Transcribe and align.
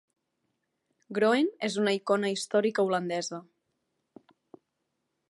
Groen 1.17 1.51
és 1.69 1.75
una 1.83 1.93
icona 1.97 2.33
històrica 2.37 2.87
holandesa. 2.87 3.43